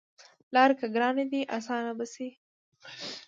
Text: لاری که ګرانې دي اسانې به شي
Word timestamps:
لاری 0.53 0.75
که 0.79 0.87
ګرانې 0.95 1.25
دي 1.31 1.41
اسانې 1.57 1.93
به 1.97 2.05
شي 2.13 2.27